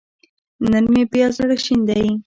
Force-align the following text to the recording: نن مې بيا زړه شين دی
نن 0.71 0.85
مې 0.93 1.03
بيا 1.11 1.27
زړه 1.37 1.55
شين 1.63 1.79
دی 1.89 2.05